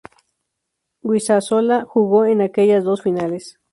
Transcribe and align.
Guisasola 1.03 1.85
jugó 1.87 2.25
en 2.25 2.41
aquellas 2.41 2.83
dos 2.83 3.03
finales. 3.03 3.59